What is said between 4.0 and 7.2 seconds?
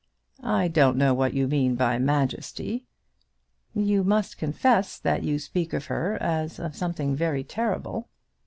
must confess that you speak of her as of something